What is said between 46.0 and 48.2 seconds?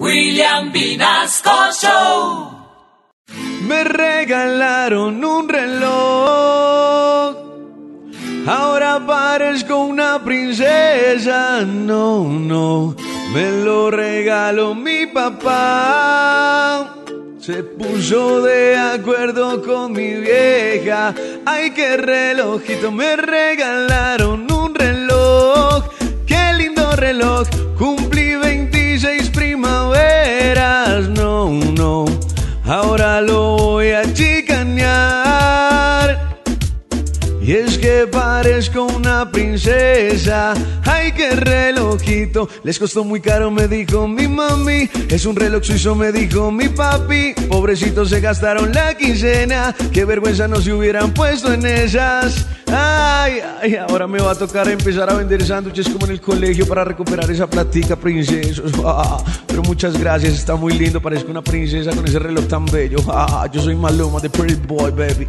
dijo mi papi. Pobrecitos se